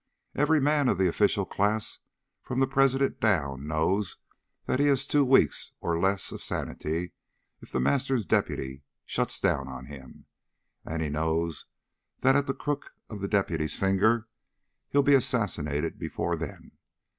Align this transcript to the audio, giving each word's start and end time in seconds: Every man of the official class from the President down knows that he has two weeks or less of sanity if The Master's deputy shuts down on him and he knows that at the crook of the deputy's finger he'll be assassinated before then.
Every 0.33 0.59
man 0.59 0.89
of 0.89 0.97
the 0.97 1.07
official 1.07 1.45
class 1.45 1.99
from 2.41 2.59
the 2.59 2.65
President 2.65 3.19
down 3.19 3.67
knows 3.67 4.17
that 4.65 4.79
he 4.79 4.87
has 4.87 5.05
two 5.05 5.23
weeks 5.23 5.73
or 5.79 5.99
less 5.99 6.31
of 6.31 6.41
sanity 6.41 7.11
if 7.61 7.71
The 7.71 7.79
Master's 7.79 8.25
deputy 8.25 8.81
shuts 9.05 9.39
down 9.39 9.67
on 9.67 9.85
him 9.85 10.25
and 10.83 11.03
he 11.03 11.09
knows 11.09 11.67
that 12.21 12.35
at 12.35 12.47
the 12.47 12.55
crook 12.55 12.95
of 13.11 13.21
the 13.21 13.27
deputy's 13.27 13.77
finger 13.77 14.27
he'll 14.89 15.03
be 15.03 15.13
assassinated 15.13 15.99
before 15.99 16.35
then. 16.35 16.71